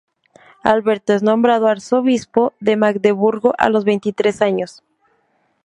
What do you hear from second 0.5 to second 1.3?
Alberto es